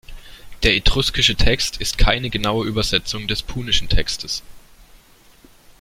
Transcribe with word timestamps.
Der 0.63 0.73
etruskische 0.75 1.35
Text 1.35 1.77
ist 1.77 1.99
keine 1.99 2.31
genaue 2.31 2.65
Übersetzung 2.65 3.27
des 3.27 3.43
punischen 3.43 3.87
Textes. 3.87 4.41